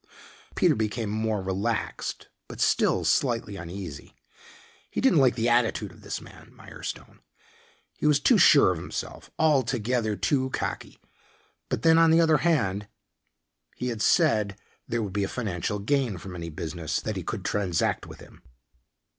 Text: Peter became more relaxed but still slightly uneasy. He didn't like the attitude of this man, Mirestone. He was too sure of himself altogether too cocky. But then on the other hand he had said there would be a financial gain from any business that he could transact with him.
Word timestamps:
Peter 0.55 0.73
became 0.73 1.11
more 1.11 1.43
relaxed 1.43 2.27
but 2.47 2.59
still 2.59 3.05
slightly 3.05 3.55
uneasy. 3.55 4.15
He 4.89 4.99
didn't 4.99 5.19
like 5.19 5.35
the 5.35 5.47
attitude 5.47 5.91
of 5.91 6.01
this 6.01 6.19
man, 6.19 6.49
Mirestone. 6.55 7.19
He 7.99 8.07
was 8.07 8.19
too 8.19 8.39
sure 8.39 8.71
of 8.71 8.79
himself 8.79 9.29
altogether 9.37 10.15
too 10.15 10.49
cocky. 10.49 10.97
But 11.69 11.83
then 11.83 11.99
on 11.99 12.09
the 12.09 12.19
other 12.19 12.37
hand 12.37 12.87
he 13.75 13.89
had 13.89 14.01
said 14.01 14.57
there 14.87 15.03
would 15.03 15.13
be 15.13 15.23
a 15.23 15.27
financial 15.27 15.77
gain 15.77 16.17
from 16.17 16.35
any 16.35 16.49
business 16.49 16.99
that 16.99 17.15
he 17.15 17.21
could 17.21 17.45
transact 17.45 18.07
with 18.07 18.21
him. 18.21 18.41